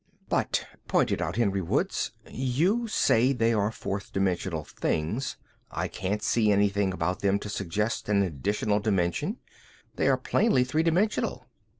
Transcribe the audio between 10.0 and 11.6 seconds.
are plainly three dimensional."